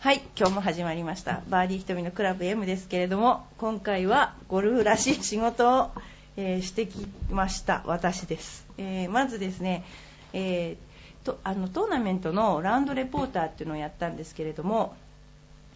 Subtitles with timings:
[0.00, 1.42] はい、今日も始まりました。
[1.48, 5.90] バーディー瞳のクラブ M ですけれども、今回はゴルフらしい仕事を、
[6.36, 7.82] えーしてきました。
[7.86, 8.66] 私です。
[8.78, 9.84] えーまずですね、
[10.32, 14.94] えーとあのトーナメントのラウンドレポーターっていうのをやったんですけれども、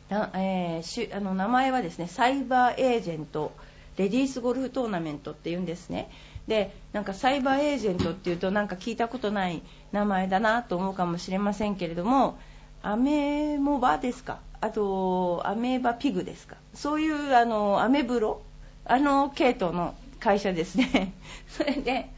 [0.08, 3.52] なえーしあの名前はですねサイバーエージェント
[3.96, 6.10] レディースゴルフトーナメントっていうんですね
[6.46, 9.62] でなんかサイバーエージェントっていうとなんか聞いたことない
[9.92, 12.38] 名前だなと思うかもしれませんけれども
[12.82, 14.40] アメモバですか？
[14.60, 16.56] あとアメーバピグですか？
[16.74, 18.42] そういうあのアメブロ？
[18.84, 21.12] あの系統の会社ですね。
[21.48, 22.08] それで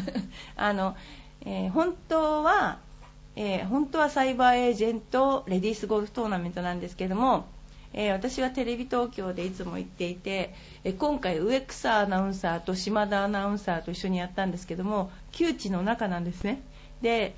[0.56, 0.96] あの、
[1.44, 2.78] えー本当は
[3.36, 7.44] えー本当はサイバーエージェントレディースゴルフトーナメントなんですけども、
[7.92, 16.62] えー私はテレビ東京でいつも行っていて、え今回植草アナウンサーと島田アナウンサーと一緒にやったんですけども窮地の中なんですね。
[17.02, 17.34] で、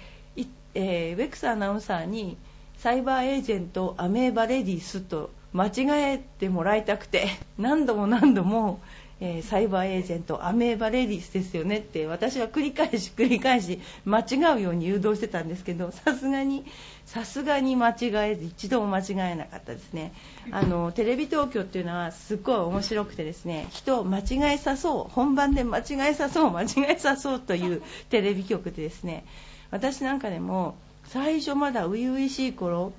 [0.74, 2.36] えー植草アナウンサーに
[2.78, 8.80] サイバーエージェントアメーバレディスと間違えてもらいたくて 何度も何度も、
[9.20, 16.66] えーサイバーエージェントアメーバレディスですよねって私は繰り返し繰り返し間違うように誘導してたんですけどさすがに
[17.06, 17.94] さすがに間違
[18.30, 20.12] えず一度も間違えなかったですね。
[20.50, 29.24] あのテレビ東京っていうのはすっごい面白くてですね人を間違えさそう本番で間違えさそう間違えさそうというテレビ局でですね
[29.70, 30.74] 私なんかでも
[31.08, 32.92] 最初まだ初々しい頃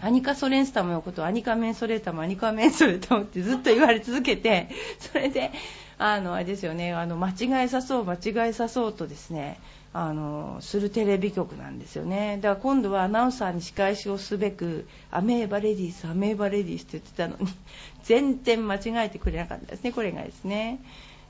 [0.00, 5.52] アニカソレンスタムのことをアニカメンソレータム、アニカメンソレータムってずっと言われ続けて、それで、
[5.96, 9.60] あの、あれですよね、あの、間違えさそう、間違えさそうとですね、
[9.92, 12.38] あの、するテレビ局なんですよね。
[12.42, 17.54] だから今度はアナウンサーに仕返しをすべく、アメーバレディース、アメーバレディースって言ってたのに、
[18.02, 20.80] 全然間違えてくれなかったですね、これがですね。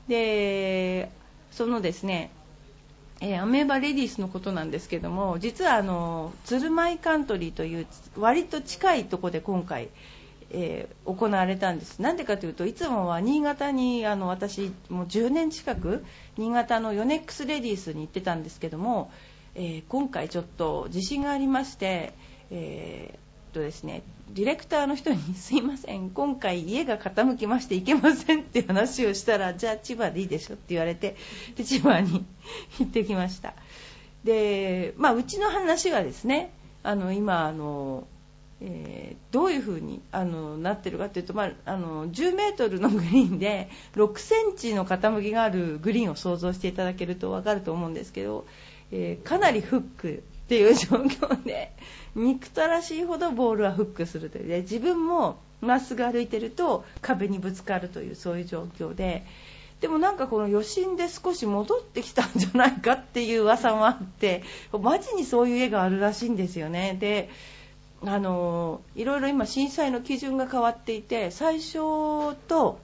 [0.07, 1.11] で、
[1.51, 2.31] そのですね、
[3.23, 9.89] えーアメーバレディースのことなんですけども実はあの鶴舞カントリーという割と近いところで今回、
[10.51, 12.01] えー行われたんです。
[12.01, 16.03] なんでかというといつもは新潟にあの私もう10年近く
[16.37, 19.09] 新潟のヨネックスレディースに行ってたんですけども、
[19.55, 22.13] えー今回ちょっと地震がありまして、
[22.51, 23.17] え
[23.53, 24.03] とですね
[24.33, 31.15] ディレクターの人に「すいません今回家が傾きまして行けません」って話をしたら「じゃあ千葉でいいでしょ」って言われて
[31.55, 32.25] で千葉に
[32.79, 33.53] 行ってきました。
[34.23, 38.07] で、まあ、うちの話はですねあの今あの、
[38.59, 48.45] えーどういうふうにあのなってるかというと、まあ、あの10メートルのグリーンで6センチの傾きがあるグリーンを想像していただけると分かると思うんですけど、
[48.91, 51.71] えーかなりフックっていう状況で
[52.15, 59.25] 憎たらしいほどボールはフックするというで自分もまっすぐ歩いてると壁にぶつかるというそういう状況で。
[59.81, 64.41] でもなんかこの余震で少し戻ってきたんじゃないかっていう噂もあって
[64.71, 66.95] マジにそういう絵があるらしいんですよね。
[66.97, 67.29] で
[68.05, 72.79] あのいろいろ今震災の基準が変わっていて最初と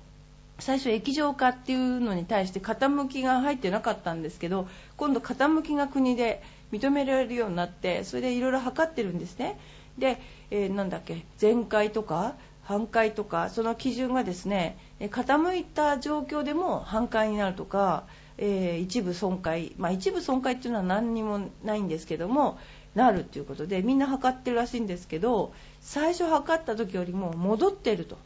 [0.60, 9.60] 最初液状化っていうのに対して傾きが入ってなかったんですけど今度傾きが国で認められるようになってそれでいろいろ測ってるんですね。
[9.98, 10.22] で、
[10.52, 18.04] えーなんだっけ全壊とか半壊とかその基準がですね傾いた状況でも半壊になるとか、
[18.38, 22.60] えー一部損壊、まあ、一部損壊っていうのは何にもないんですけども
[22.96, 28.18] なるっていうことでみんな測ってるらしいんですけど最初測った時よりも戻ってると。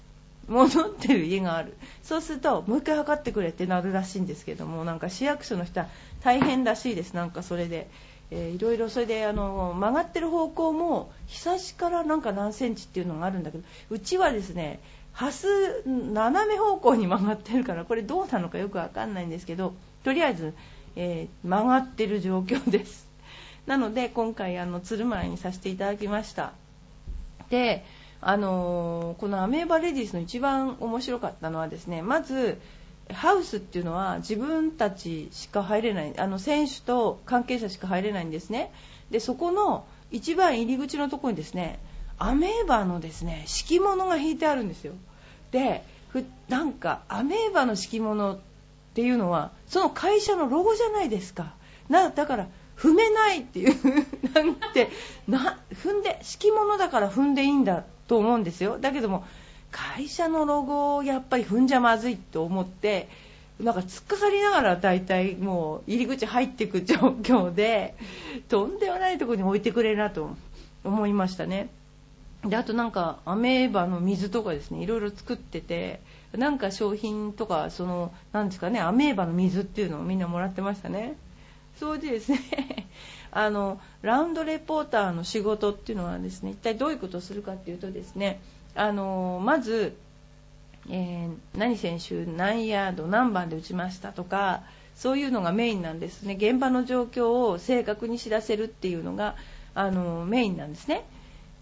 [0.48, 1.74] 戻ってる家がある。
[2.04, 5.88] そうするともう一回測ってくれってなるらしいんですけどもなんか市役所の人は
[6.22, 7.14] 大変らしいです。
[7.14, 7.90] なんかそれで、
[8.36, 14.80] えーいろいろそれであの曲がってる方向もひさしからなんか何センチっていうのがあるんだけどうちはですね
[15.12, 20.54] ハス斜め方向に曲がってるからこれどうなのかよくわかんないんですけどとりあえず、
[20.96, 23.08] えー曲がってる状況です。
[23.68, 26.52] なので今回あの鶴舞にさせていただきました。
[27.50, 27.86] で、
[28.20, 32.60] あのーこのアメーバレディスの一番面白かったのはですねまず
[33.12, 38.72] ハウスっていうのは自分たちしか入れないあの選手と関係者しか入れないんですね。
[39.12, 41.80] でそこの一番入り口のところにですね
[42.18, 44.94] アメーバのですね敷物が引いてあるんですよ。
[45.52, 45.84] で
[46.48, 48.40] なんかアメーバの敷物っ
[48.94, 51.54] ていうのはその会社のロゴじゃないですか。
[51.90, 52.48] なだから
[52.78, 53.76] 踏めないっていう
[54.34, 54.90] なんて
[55.28, 58.78] な踏んで敷物だから踏んでいいんだと思うんですよ。
[58.80, 59.26] だけども
[59.74, 63.10] 会社のロゴをやっぱり踏んじゃまずいと思って
[63.60, 67.96] なんか突っかかりながら大体もう入り口入っていく状況で
[68.48, 70.36] とんでもないところに置いてくれるなと
[70.84, 71.70] 思いましたね。
[72.46, 76.02] であとなんかアメーバの水とかですねいろいろ作ってて
[76.34, 81.16] なんか商品とかそのなんですかねアメーバの水っていうのをみんなもらってましたね
[81.80, 82.40] そうでですね
[83.32, 88.42] あのラウンドレポーターの仕事っていうのはですね一体どういうことをするかっていうとですね
[88.76, 89.96] あのまず
[90.90, 94.64] えー、何選手何ヤード何番で打ちましたとか
[94.96, 96.36] そういうのがメインなんですね。
[96.36, 99.36] 現場の状況を正確に知らせるっていうのが
[99.74, 101.04] あのメインなんですね。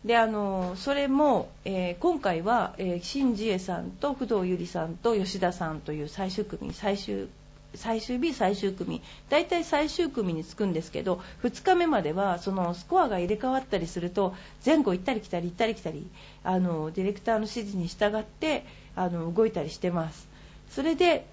[0.04, 7.30] であのそれも、えー、今回は、えー、新次恵さんと不動ゆりさんと吉田さんという最終組最終
[7.76, 9.02] 最終日、最終組。
[9.30, 14.36] 大体最終組につくんですけど2日目まではそのスコアが入れ替わったりすると
[14.66, 16.06] 前後行ったり来たり行ったり来たり
[16.44, 18.66] あのディレクターの指示に従って
[18.96, 20.28] あの動いたりしてます。
[20.70, 21.26] それで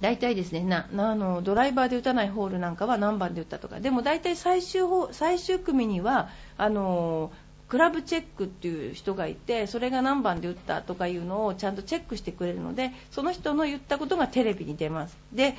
[0.00, 3.80] 大体ですねなあのドライバーで打たないホールなんかは何番で打ったとか。
[3.80, 4.82] でも大体最終
[5.12, 7.30] 最終組にはあの
[7.70, 15.16] クラブチェックっていう人がいてそれが何番で打ったとかいうのをちゃんとチェックしてくれるのでその人の言ったことがテレビに出ます。
[15.32, 15.54] で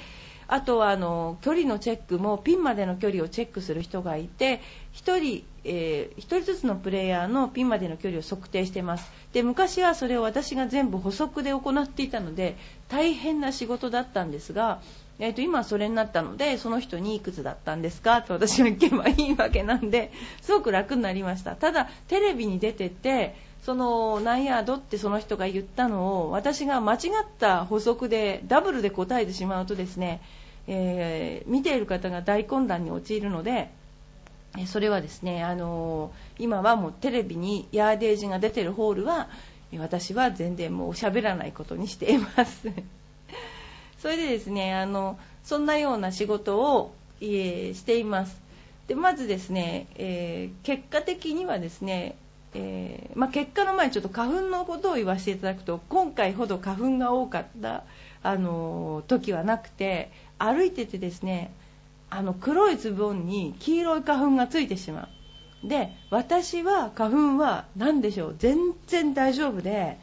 [0.49, 4.59] あとはあの距離のチェックもピンまでの距離をチェックする人がいて
[4.95, 9.09] 1人,、えー、1人ずつのプレイヤーのピンまでの距離を測定しています。
[9.31, 12.57] で昔はそれを私が全部補足で行っていたので
[12.89, 14.81] 大変な仕事だったんですが
[15.23, 18.23] えー、と今それになったのでその人にいくつだったんですか？
[18.23, 21.55] と私が聞けばいいわけなんですごく楽になりました。
[21.55, 26.99] ただテレビに出ててその何ヤードってその人が言ったのを私が間違っ
[27.39, 30.21] た補足でダブルで答えてしまうとですね、
[30.67, 33.69] えー、見ている方が大混乱に陥るので
[34.65, 39.29] それはですね、あのー、今はもうテレビにヤーデージが出てるホールは
[39.77, 42.67] 私は全然もう喋らないことにしています。
[44.01, 48.41] それでですねあのそんなような仕事を、え、しています。
[48.87, 52.15] でまずですね、えー、結果的にはですね、
[52.53, 57.83] えー、まあ、結果の前にちょっと花粉のことを言わせていただくと今回ほど花粉が多かった
[58.23, 61.53] あの時はなくて歩いててですね
[62.09, 65.07] あの黒いズボンに黄色い花粉がついてしま
[65.63, 65.67] う。
[65.67, 68.35] で私は花粉は何でしょう？
[68.39, 68.57] 全
[68.87, 69.97] 然大丈夫で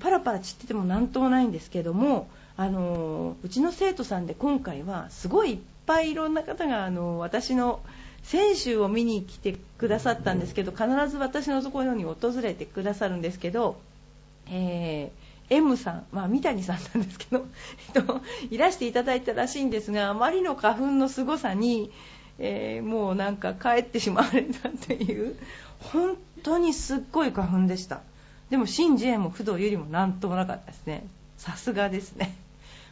[0.00, 7.80] パラパラ散ってても何ともないんですけどもあのうちの生徒さんで今回はすごいいっぱいいろんな方があの私の
[8.22, 13.76] 選手を見に来てくださったんですけど必ず私のところに訪れてくださるんですけど、
[14.48, 17.46] えー、M さん、まあ、三谷さんなんですけど、
[17.94, 18.20] えっと、
[18.50, 21.90] いらしていただいたらしいんですがあまりの花粉のすごさに、
[22.38, 25.36] えー、もうなんか帰ってしまわれたという
[25.80, 28.00] 本当にすっごい花粉でした。
[28.48, 31.06] でもシン・ジエも不動よりもなんともなかったですね。
[31.36, 32.34] さすがですね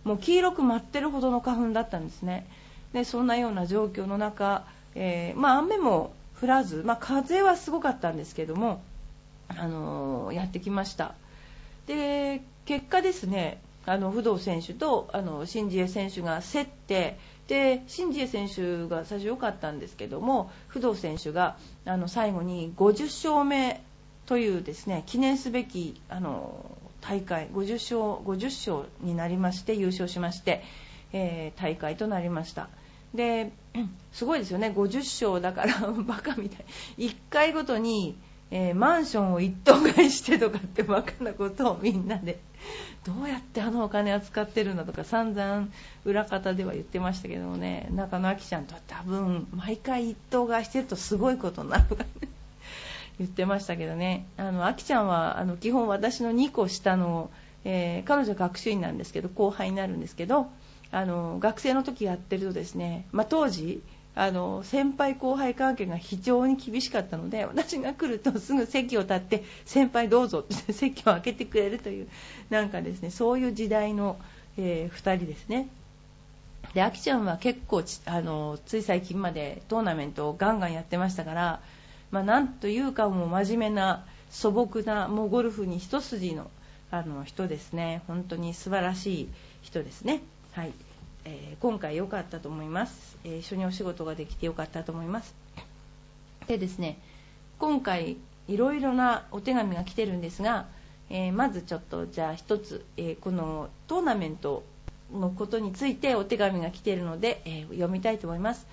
[0.05, 2.47] もう黄色く舞ってるほどの花粉だったんですね。
[2.93, 4.65] でそんなような状況の中、
[4.95, 8.83] えー、まあ、雨も降らず、まあ、風はすごかったんですけども、
[9.49, 11.15] あのー、やってきました。
[11.87, 23.83] で結果ですねあの不動選手とあのシンジエ選手が競ってでシンジエ選手が最初良かったんですけども不動選手があの最後に50勝目
[24.27, 26.71] というですね記念すべきあの
[27.03, 30.63] 大会50勝 ,50 勝になりまして優勝しまして、
[31.13, 32.69] えー、大会となりました。
[33.15, 33.53] で
[34.13, 34.73] すごいですよね。
[34.75, 34.99] 50
[35.29, 36.65] 勝だから バカみたい。
[36.99, 38.17] 1回ごとに、
[38.51, 42.39] えー、マンションを一棟買いしてとかってバカなことをみんなで
[43.05, 45.69] どうやってあのお金は使ってるんだとか散々
[46.05, 47.89] 裏方では言ってましたけどもね。
[47.91, 52.29] 中野亜紀ちゃんとは多分毎回一棟買いしてるとすごいことになるからね。
[53.23, 54.27] 言ってましたけどね。
[54.37, 57.31] あのあきちゃんはあの基本私の2個下の、
[57.65, 60.49] えー、彼女学習院なんですけど後輩になるんですけど
[60.91, 63.83] あの学生の時やってるとですね、まあ、当時
[64.15, 72.09] あの先輩後輩関係が非常に厳しかったので私が来るとすぐ席を立って先輩どうぞって 席を開けてくれるという
[72.51, 74.19] なんかですねそういう時代の、
[74.59, 75.69] えー、2人ですね。
[76.75, 81.61] であきちゃんは結構あのつい最近までトーナメントをガンガンやってましたから
[82.13, 86.51] まあ、なんというかもう真面目な素朴なもうゴルフに一筋の
[86.91, 88.03] あの人ですね。
[88.07, 89.29] 本当に素晴らしい
[89.63, 90.21] 人ですね。
[90.53, 90.75] はい、
[91.25, 95.35] えー、今回良かったと思います、えー、一緒にお仕事ができて良かったと思います。
[96.47, 96.99] でですね
[97.59, 100.67] 今回いろいろなお手紙が来てるんですが、
[101.09, 104.63] えー、まずちょっとじゃあ一つ、えこのトーナメント
[105.15, 108.67] のことについてお手紙が来ているので、え読みたいと思います。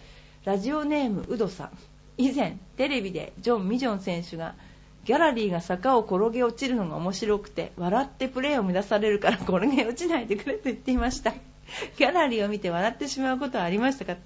[0.43, 1.69] ラジオネームうどさん。
[2.19, 4.53] 以前テレビでジョン・ミジョン選手が、
[5.05, 11.31] ギャラリーが坂を転げ落ちるのが面白くて笑ってプレーを乱されるから転げ落ちないでくれと言っていました。
[11.31, 14.17] ギャラリーを見て笑ってしまうことはありましたか？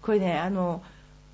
[0.00, 0.82] これねあの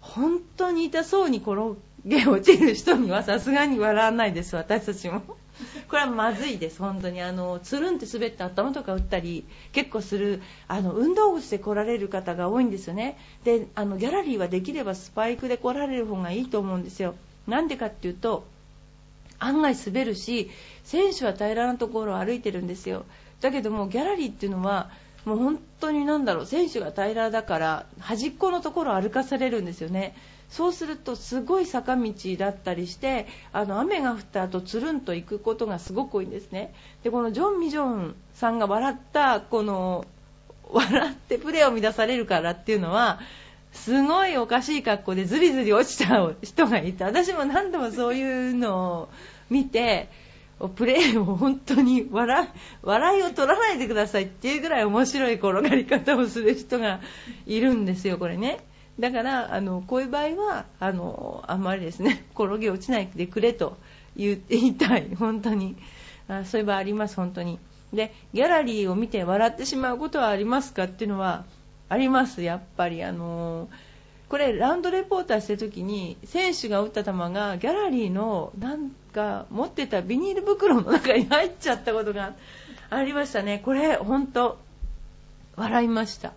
[0.00, 5.22] 本当に痛そうに転げ落ちる人にはさすがに笑わないです私たちも。
[5.88, 7.20] これはまずいです、本当に。
[7.20, 13.18] あのつるんって滑って頭とか打ったり結構するあの運動靴で来られる方が多いんですよね。
[13.44, 17.14] であのギャラリーはできればスパイクで来られる方がいいと思うんですよ。
[17.46, 18.44] なんでかっていうと
[19.38, 20.50] 案外滑るし
[20.84, 23.04] 選手は平らなところを歩いてるんですよ。
[23.40, 24.90] だけどもギャラリーっていうのは
[25.24, 30.16] もう本当になんだろう選手が平らだから端っこのところを歩かされるんですよね。
[30.48, 36.74] そうするとすごい坂道だったりしてあの雨が降った後つるんと行くことがすごく多いんですね。
[37.04, 40.06] でこのジョン・ミジョンさんが笑ったこの
[40.72, 43.20] 笑ってプレーを乱されるからっていうのは
[43.72, 49.08] すごいおかしい格好でずりずり落ちちゃう人がいて私も何度もそういうのを
[49.48, 50.08] 見て
[50.68, 52.48] プレーを本当に笑
[53.18, 57.00] いを取らないでくださいっていうぐらい面白い転がり方をする人が
[57.46, 58.60] いるんですよ、これね。
[58.98, 63.78] だからあのこういう場合はあのあんまりですね 転げ落ちないでくれと
[64.16, 65.76] 言いたい、本当に
[66.28, 67.58] あそういう場合あります、本当に。
[67.92, 71.44] でギャラリーを見て笑ってしまうことはありますかっていうのは
[71.88, 73.02] あります、やっぱり。
[73.02, 73.68] あの
[74.30, 82.34] これラウンドレポーターしてる時に選手が打った球がギャラリーのなんか持ってたビニール袋の中に入っちゃったことが
[82.88, 83.60] ありましたね。
[83.64, 84.56] これ本当
[85.56, 86.32] 笑いました。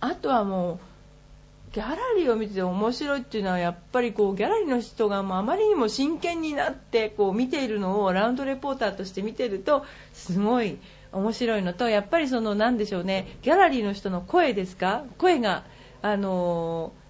[0.00, 10.76] あとはもうギャラリーを見てて面白いっていうのはやっぱりこうギャラリーの人がもうあまりにも真剣になってこう見ているのをラウンドレポーターとして見てるとすごい
[11.12, 15.04] 面白いのとやっぱりその何でしょうねギャラリーの人の声ですか？
[15.16, 15.64] 声が
[16.02, 17.01] あのー、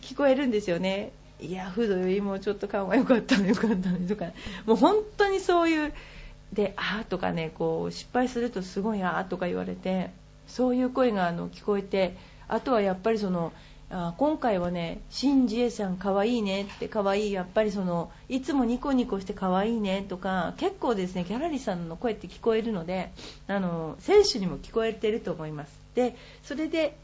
[0.00, 4.26] 聞こえるんですよねいやフードよりもちょっと顔が良かったの良かったのとか
[4.64, 5.92] もう本当にそういう
[6.52, 10.10] であーとかねこう失敗するとすごいあーとか言われて
[10.46, 12.16] そういう声があの聞こえて
[12.48, 13.52] あとはやっぱりその
[13.88, 23.12] あ今回はね、シン・ジエさんかわいいねってかわいい、やっぱりそのいつもニコニコしてかわいいねとか結構ですねギャラリーさんの声って聞こえるので
[23.46, 25.80] あの選手にも聞こえてると思います。
[25.94, 26.96] でそれで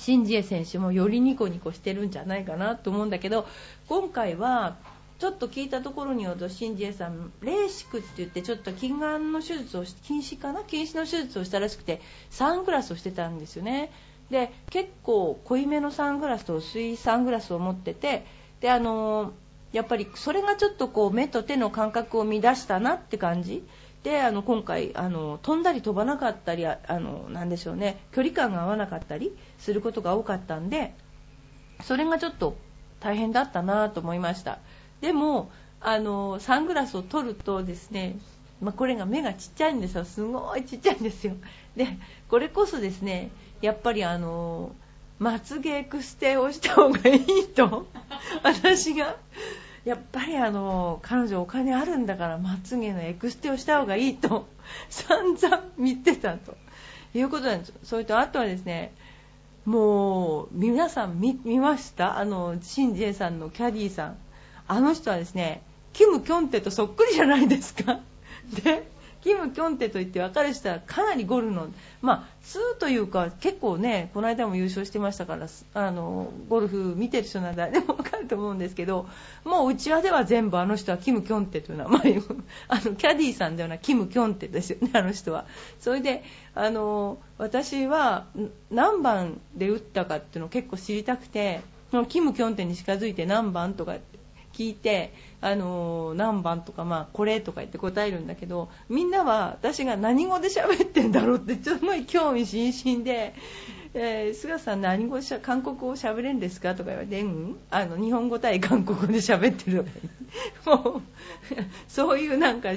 [0.00, 3.46] シン・ジエ選手もよりニコニコしてるんじゃないかなと思うんだけど
[3.86, 4.76] 今回は
[5.18, 10.64] ちょっと聞いたところによるとシン・ジエさんレーシックって言ってちょっと近眼の手術を禁止かな？
[10.64, 13.92] 禁止の手術をしたらしくてサングラスをしてたんですよね。
[14.30, 18.24] で結構濃いめのサングラスと薄いサングラスを持ってて
[18.60, 19.32] であの
[19.72, 23.62] やっぱりそれがちょっとこう目と手の感覚を乱したなって感じ
[24.02, 30.94] であの今回あの飛んだり飛ばなかったりあのなんでしょうね距離感が合わなかったりすることが多かったんで
[31.82, 32.56] それがちょっと
[33.00, 34.58] 大変だったなと思いました。
[35.00, 38.18] でもあのサングラスを取るとですね
[38.60, 40.04] まあ、これが目がちっちゃいんですよ。
[40.04, 41.34] すごいちっちゃいんですよ。
[41.76, 41.86] で
[42.28, 43.30] これこそですね
[43.62, 44.72] やっぱりあの
[45.18, 47.86] まつげエクステをした方がいいと
[48.42, 49.16] 私が
[49.84, 54.48] やっぱりあの彼女お金あるんだからまつげのエクステをした方がいいと
[54.90, 56.56] 散々見てたと。
[57.12, 58.92] いうことなんですそれとあとはですね
[59.64, 62.18] もう皆さん見ました？
[62.18, 64.16] あのシン・ジェさんのキャディーさん。
[64.68, 67.98] あの人はですねキム・キョンテとそっくりじゃないですか。
[68.64, 68.86] で
[69.22, 71.68] キム・キョンテといって分かる人はかなりゴルフの、
[72.00, 79.06] まあ、2というか結構ねこの間も優勝してましたからあのゴルフ見てる人なら誰でも分かると思うんですけど
[79.44, 82.00] もううちわでは全部あの人はキム・キョンテという名前。
[82.68, 85.44] あのキャディーさんではなキム・キョンテですよねあの人は。
[85.78, 86.22] それで
[86.54, 88.26] あの私は
[88.70, 91.60] 何番で打ったかっていうのを結構知りたくて
[92.08, 93.96] キム・キョンテに近づいて何番とか
[94.60, 103.32] 聞いてあの何番とか、まあ、これとか言って答えるんだけどみんなは私が何語で喋ってんだろうって ちょっと興味津々で。
[103.92, 109.84] えー、菅さん何語しゃ韓国語喋れるんですかとか言われて、うん、あの日本語対韓国語で喋ってる
[110.64, 111.02] とか もう
[111.90, 112.68] そういうなんか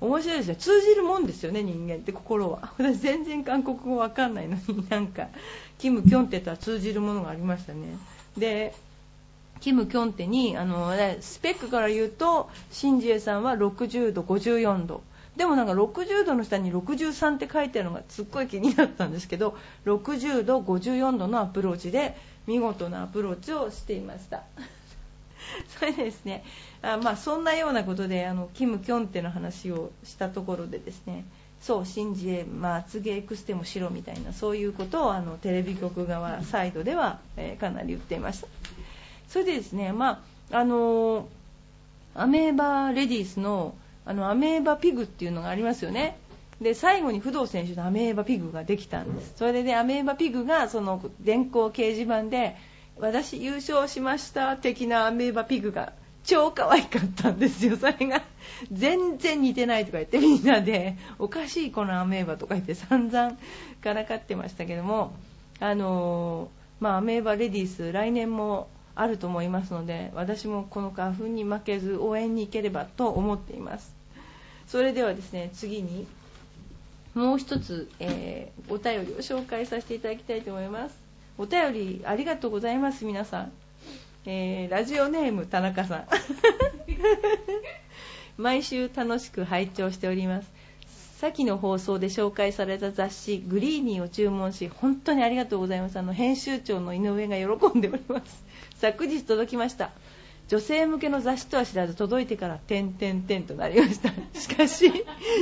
[0.00, 2.72] 面白いですよ通じるもんですよね人間って心は。
[2.78, 5.28] 私全然韓国語わかんないのになんか
[5.78, 7.96] キム・キョンテとは通じるものがありましたね。
[8.36, 8.74] で
[9.60, 15.02] キム・キョンテにあのスペックから言うとシンジエさんは60度、54度
[15.36, 24.44] でもなんか60度の下に63って書いてあるのがすっごい気になったんですけど60度、54度のアプローチで見事なアプローチをしていました
[25.78, 26.44] それですね
[26.82, 31.24] あ、まあ、そんなようなことであのキム・キョンテの話をしたところでですね
[31.60, 38.48] そうシンジエ、まあ、厚毛エクステもしろみたいなそういうことをあのテレビ局側サイドでは、えー、かなり言っていました。
[39.28, 41.28] それでですね、まああの
[42.14, 46.16] アメーバレディースのあのアメーバピグっていうのがありますよね。
[46.60, 49.34] で最後に不動選手のアメーバピグができたんです。
[49.36, 52.56] それでねアメーバピグがその電光掲示板で
[52.98, 55.92] 私優勝しました的なアメーバピグが
[56.24, 57.76] 超可愛かったんですよ。
[57.76, 58.22] それが
[58.72, 63.36] 全然似てないとか言ってみんなでおかしいこのアメーバとか言って散々
[63.82, 65.12] からかってましたけども
[65.60, 73.94] あのー、まあ、アメーバレディース来年もあると思いますので私もこの花粉に負けず応援に行ければと思っています。
[74.66, 76.08] それではですね次に
[77.14, 80.98] もう一つ、えー、お便りを紹介させていただきたいと思います。
[81.38, 83.52] お便りありがとうございます皆さん、
[84.24, 86.06] えー、ラジオネーム田中さん。
[88.40, 90.50] 毎週楽しく拝聴しております。
[91.18, 95.98] 先の放送で紹介された雑誌「グリーニー」を注文し本当にありがとうございます。
[95.98, 98.45] あの編集長の井上が喜んでおります。
[98.80, 99.90] 昨日届きました。
[100.48, 104.10] 女性向けの雑誌とは知らず届いてから点々点となりました。
[104.38, 104.90] しかし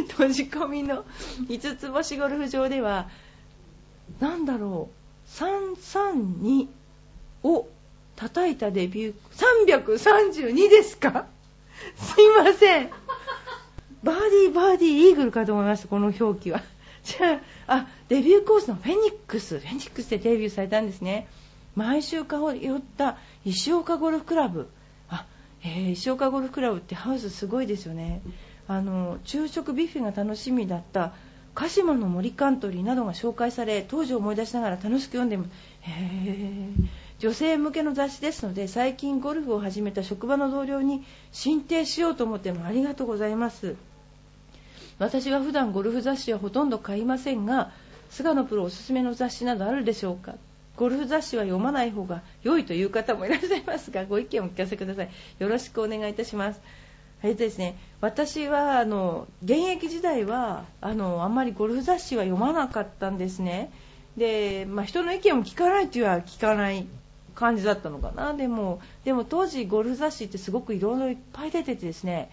[0.09, 1.05] 閉じ込みの
[1.49, 3.09] 5つ星ゴルフ場では
[4.21, 6.69] 何だろう332
[7.43, 7.67] を
[8.17, 11.27] 叩いたデビュー332ですか？
[11.97, 12.91] すいません。
[14.03, 16.63] バーディーバーディーイーグルかと思いましたこの表記は。
[17.05, 19.59] じゃああデビューコースのフェニックス。
[19.59, 21.27] フェニックスでデビューされたんですね
[21.75, 24.69] 毎週通った石岡ゴルフクラブ。
[25.09, 25.27] あ、
[25.63, 28.23] えー、石岡ゴルフクラブってハウスすごいですよね。
[28.67, 31.13] あの昼食ビュッフェが楽しみだった
[31.55, 35.51] 鹿島の森カントリーなどが紹介され当時を思い出しながら楽しく読んでます
[37.19, 43.77] 女性向けの雑誌ですので最近ゴルフを始めた職場の同僚に進呈しようと思ってもありがとうございます。
[44.99, 47.73] 私は普段ゴルフ雑誌はほとんど買いませんが
[48.11, 50.35] 菅野プロおすすめの雑誌などあるでしょうか。
[50.77, 55.09] ゴルフ雑誌は読まない方が良いという方もいらっしゃいますが ご意見をお聞かせください。
[55.39, 56.61] よろしくお願いいたします。
[57.23, 63.71] えっとですね、私はあの現役時代はあのあんまりゴルフ雑誌は読まなかったんですね。
[64.17, 66.87] で、まあ、人の意見を聞かないというのは聞かない
[67.35, 68.35] 感じだったのかな。
[68.35, 72.31] でもでも当時ゴルフ雑誌ってすごくいろいろいっぱい出ててですね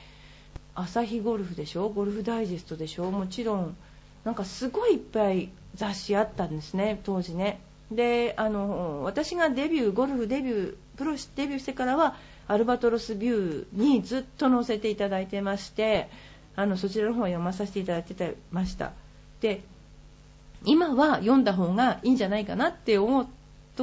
[0.76, 3.76] 朝日ゴルフでしょゴルフダイジェストでしょもちろん
[4.24, 7.60] なんかすごいいっぱい雑誌あったんですね当時ね。
[7.92, 12.16] であの私がデビューゴルフデビュープロデビューしてからは
[12.48, 16.10] アルバトロスビューにずっと載せていただいてまして
[16.56, 18.92] あのそちらの方を読まさせていただいてました。
[19.42, 19.62] で
[20.64, 23.28] 今は読んだ方がいいんじゃないかなって思う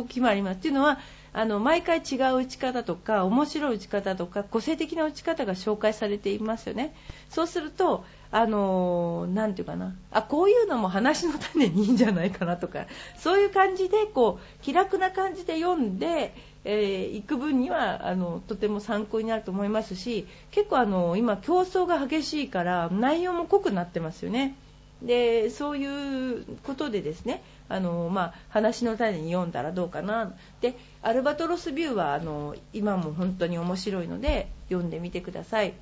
[0.04, 0.58] 時もあります。
[0.58, 0.98] っていうのは
[1.32, 6.94] あの毎回違う打ち方とか面白い打ち方とか個性的な打ち方が紹介されていますよね。
[7.28, 9.94] そうするとあのー、ていうかな。
[10.10, 24.56] あこういうのも話の種にいいんじゃないかなとかそういう感じでこう気楽な感じで読んでい、えー、く分にはあのとても参考になると思いますし結構あの今競争が激しいから内容も濃くなってますよね。
[25.02, 35.74] でそういうことでですねあの、まあ、話の種に読んだらどうかなでアルバトロスビューはあの今も本当に面白いので読んでみてください。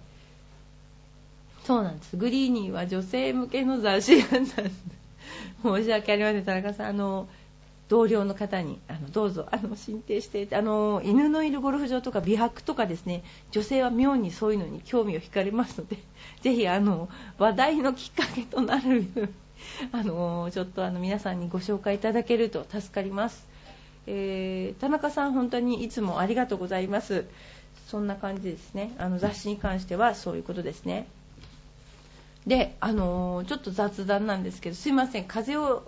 [1.64, 2.16] そうなんです。
[2.16, 4.54] グリーニーは女性向けの雑誌なんだ
[5.62, 6.86] 申し訳ありません田中さん。
[6.88, 7.28] あの
[7.88, 13.22] 同僚の方にあのどうぞあの進呈してあの犬のいるゴルフ場とか美白とかですね。
[13.52, 15.96] 女性は妙にそういうのに興味を惹かれますので
[16.40, 19.06] ぜひあの話題のきっかけとなる
[19.92, 23.46] あのちょっとあの皆さんにご紹介いただけると助かります、
[24.06, 27.24] えー、田中さん本当にいつもありがとうございます。
[27.88, 28.92] そんな感じですね。
[28.98, 31.06] あの雑誌に関してはそういうことですね。
[32.44, 35.24] で、あの、ちょっと雑談なんですけどすいません。
[35.24, 35.84] 風邪を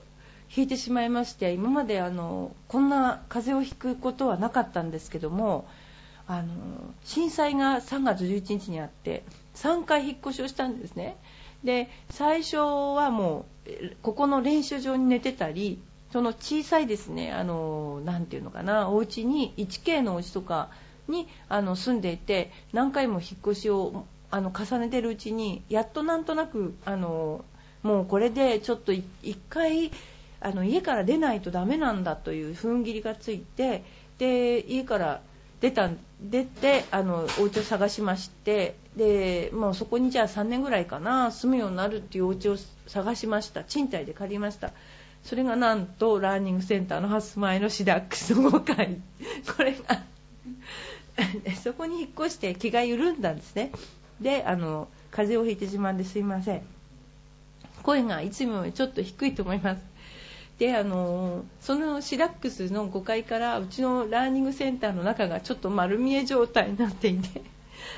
[0.48, 5.68] ひいてしまいまして今まであのこんな風邪をひくことはなかったんですけども
[6.26, 6.48] あの
[7.04, 9.24] 震災が3月11日にあって
[9.56, 11.16] 3回引っ越しをしたんですね。
[11.64, 13.70] で最初はもう
[14.02, 15.80] ここの練習場に寝てたり
[16.12, 20.68] その小さいですねあのなていうのかなお家に 1K のお家とか
[21.08, 27.44] にあの住んでいて何回も引っ越しをあの重ねてるうちにやっとなんとなくあの
[27.82, 29.02] もうこれでちょっと1
[29.48, 29.90] 回
[30.40, 33.82] あの家から出ないとダメなんだという踏ん切りがついて
[34.18, 35.20] で家から
[35.60, 35.90] 出た
[36.20, 42.56] 出てあのお家を探しましてでもうそこにじゃあ3年ぐらいかな住むようになるっていうお家を
[42.88, 43.62] 探しました。
[43.62, 44.72] 賃貸で借りました。
[45.22, 48.98] それがなんとラーニングセンターのハス前のシダックス5階。
[49.56, 50.02] これが
[51.62, 53.70] そこに引っ越して気が緩んだんですね。
[54.20, 56.62] であの風邪をひいてしまうんですいません。
[57.84, 59.82] 声がいつもよりちょっと低いと思います。
[60.58, 67.42] であのそのシダックスの5階からうちのラーニングセンターの中がちょっと丸見え状態になっていて。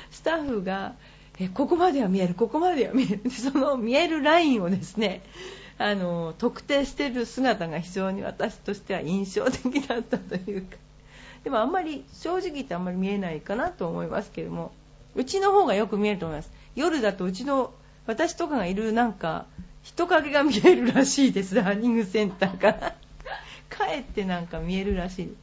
[0.09, 0.95] スタッフが
[1.39, 3.29] えここまでは見えるここまでは見える。
[3.29, 5.23] その見えるラインをですね
[5.77, 10.77] あの特定している姿が非常に私としては印象的だったというか。
[11.43, 14.71] でもあんまり正直言ってあんまり見えないかなと思いますけども。
[15.13, 16.51] うちの方がよく見えると思います。
[16.75, 17.73] 夜だとうちの
[18.05, 19.45] 私とかがいるなんか
[19.83, 21.55] 人影が見えるらしいです。
[21.55, 22.95] ランニングセンターから。
[23.69, 25.35] かえってなんか見えるらしい。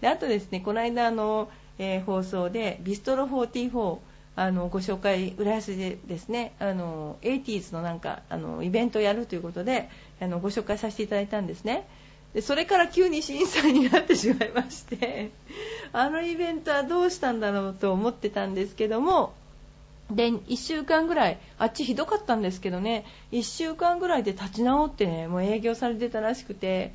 [0.00, 3.98] であとですねこの間の、えー、放送でビストロ44
[4.36, 9.88] あのご紹介浦安でですねあの 80s のなんかあのイベントをやるということで
[10.20, 11.88] あのご紹介させていただいたんですね。
[12.34, 15.30] でそれから急に審査になってしまいまして
[15.94, 19.32] あのイベントはどうしたんだろうと思ってたんですけども
[20.10, 26.92] で1週間ぐらいあっちひどかったんですけどね1週間ぐらいで立ち直ってねもう営業されてたらしくて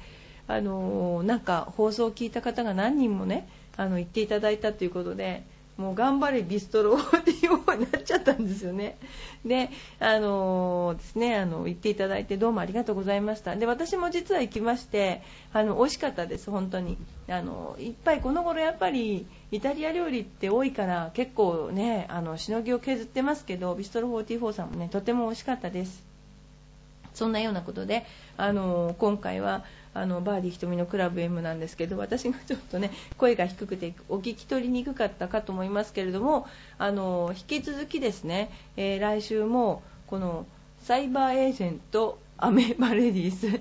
[0.47, 5.43] あのなんか放送を聞いた方が何人もねあの言っていただいたということで
[5.77, 8.97] もう頑張れビストロっていう方になっちゃったんですよね。
[9.43, 13.55] で、あのー、ですね、あの言っていただいてどうもありがとうございました。
[13.55, 16.97] で、私も実は行きまして、あの美味しかったです本当に。
[17.27, 26.03] あのいっぱいこの頃やっぱりイタリア料理って多いから結構ねあのしのぎを削ってますけどビストロ44さんもねとても美味しかったです。
[27.13, 28.05] そんなようなことで、
[28.37, 40.45] あの今回はあのバーディー瞳のクラブ M なんですけど私がちょっとね声が低くてお聞き取りにくかったかと思いますけれどもあの引き続きですね、えー、来週もこの
[40.79, 43.59] サイバーエージェントアメー バレディース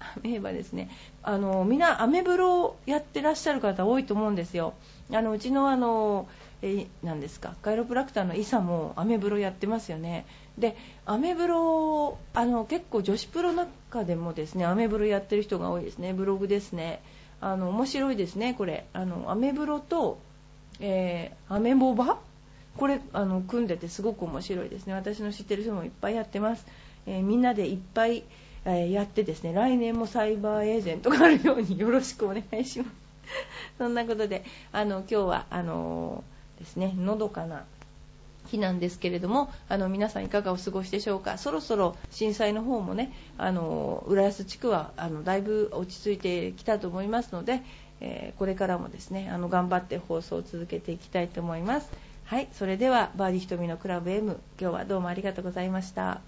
[0.00, 0.90] アメーバですね
[1.22, 4.74] あのみんなアメブロをやってらっしゃる方多いと思うんですよ。
[5.12, 6.28] あのうちのあの
[6.62, 10.26] えなんですかカイロプラクターのイサもアメブロやってますよね。
[10.58, 16.12] でアメブロあの結構女子プロの中でもですねアメブロやってる人が多いですね。
[16.12, 17.00] ブログですね。
[17.40, 18.86] あの面白いですねこれ。
[18.92, 20.18] あのアメブロと、
[20.80, 22.18] えー、アメボバ？
[22.76, 24.94] これあの組んでてすごく面白いですね。
[24.94, 26.66] 私の知ってる人もいっぱいやってます、
[27.06, 28.24] えー、みんなでいっぱい、
[28.64, 29.52] えー、やってですね。
[29.52, 32.90] 来年もサイバーエージェントがあるようによろしくお願いします。
[33.78, 36.24] そんなことであの今日はあの
[36.58, 37.64] ですねのどかな
[38.48, 41.38] 日なんですけれどもあの皆さんいかがお過ごしでしょうか？
[41.38, 47.62] そろそろ震災の方もねあの浦安地区はあのだいぶ落ち着いてきたと思いますので、
[48.00, 51.90] えー、これからもですねあの頑張って放送を続けていきたいと思います。
[52.24, 56.20] はいそれではバーディー瞳のクラブ M 今日はどうもありがとうございました。